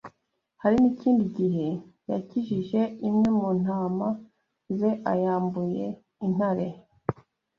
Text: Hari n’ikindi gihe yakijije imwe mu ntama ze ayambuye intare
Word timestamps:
Hari 0.61 0.75
n’ikindi 0.79 1.25
gihe 1.37 1.67
yakijije 2.11 2.79
imwe 3.07 3.29
mu 3.37 3.49
ntama 3.59 4.07
ze 4.77 4.91
ayambuye 5.11 5.85
intare 6.25 6.67